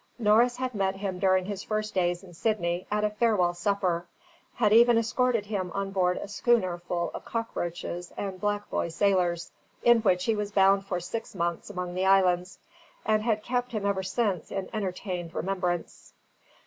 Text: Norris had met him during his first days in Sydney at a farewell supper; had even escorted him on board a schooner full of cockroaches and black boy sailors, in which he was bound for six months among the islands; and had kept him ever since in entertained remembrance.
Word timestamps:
Norris 0.17 0.57
had 0.57 0.73
met 0.73 0.95
him 0.95 1.19
during 1.19 1.45
his 1.45 1.61
first 1.61 1.93
days 1.93 2.23
in 2.23 2.33
Sydney 2.33 2.87
at 2.89 3.03
a 3.03 3.11
farewell 3.11 3.53
supper; 3.53 4.07
had 4.55 4.73
even 4.73 4.97
escorted 4.97 5.45
him 5.45 5.71
on 5.75 5.91
board 5.91 6.17
a 6.17 6.27
schooner 6.27 6.79
full 6.79 7.11
of 7.13 7.23
cockroaches 7.23 8.11
and 8.17 8.41
black 8.41 8.67
boy 8.71 8.89
sailors, 8.89 9.51
in 9.83 9.99
which 9.99 10.23
he 10.25 10.35
was 10.35 10.51
bound 10.51 10.87
for 10.87 10.99
six 10.99 11.35
months 11.35 11.69
among 11.69 11.93
the 11.93 12.07
islands; 12.07 12.57
and 13.05 13.21
had 13.21 13.43
kept 13.43 13.73
him 13.73 13.85
ever 13.85 14.01
since 14.01 14.49
in 14.49 14.71
entertained 14.73 15.35
remembrance. 15.35 16.13